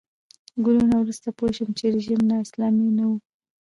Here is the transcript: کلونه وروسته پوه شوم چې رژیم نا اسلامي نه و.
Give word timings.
کلونه 0.63 0.95
وروسته 0.97 1.27
پوه 1.37 1.49
شوم 1.57 1.69
چې 1.79 1.85
رژیم 1.95 2.21
نا 2.29 2.35
اسلامي 2.45 2.87
نه 2.97 3.03
و. 3.09 3.11